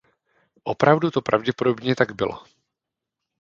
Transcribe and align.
Opravdu 0.63 1.11
to 1.11 1.21
pravděpodobně 1.21 1.95
tak 1.95 2.11
bylo. 2.15 2.43